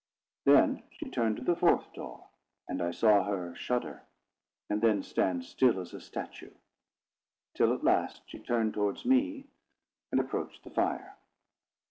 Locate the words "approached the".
10.19-10.71